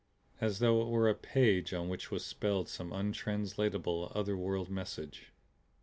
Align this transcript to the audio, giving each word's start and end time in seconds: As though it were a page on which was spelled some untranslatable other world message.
As 0.39 0.57
though 0.57 0.81
it 0.81 0.87
were 0.87 1.07
a 1.07 1.13
page 1.13 1.75
on 1.75 1.87
which 1.87 2.09
was 2.09 2.25
spelled 2.25 2.67
some 2.67 2.91
untranslatable 2.91 4.11
other 4.15 4.35
world 4.35 4.71
message. 4.71 5.31